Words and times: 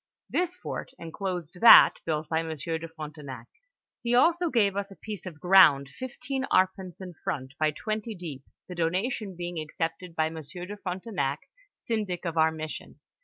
This 0.31 0.55
fort 0.55 0.89
enclosed 0.97 1.59
that 1.61 1.97
built 2.07 2.27
by 2.27 2.41
Monsieur 2.41 2.79
de 2.79 2.87
Frontenac. 2.87 3.45
He 4.01 4.15
also 4.15 4.49
gave 4.49 4.75
us 4.75 4.89
a 4.89 4.95
piece 4.95 5.27
of 5.27 5.39
ground 5.39 5.89
fifteen 5.89 6.47
arpents 6.51 6.99
in 7.01 7.13
front, 7.23 7.53
by 7.59 7.69
twenty 7.69 8.15
deep, 8.15 8.41
the 8.67 8.73
donation 8.73 9.35
being 9.35 9.59
accepted 9.59 10.15
by 10.15 10.31
Monsieur 10.31 10.65
de 10.65 10.75
Frontenac, 10.75 11.41
syndic 11.75 12.25
of 12.25 12.35
our 12.35 12.51
mission. 12.51 12.99